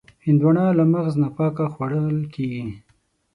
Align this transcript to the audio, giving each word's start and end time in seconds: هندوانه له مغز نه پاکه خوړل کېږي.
هندوانه 0.25 0.63
له 0.77 0.83
مغز 0.91 1.13
نه 1.21 1.29
پاکه 1.37 1.65
خوړل 1.73 2.07
کېږي. 2.33 2.63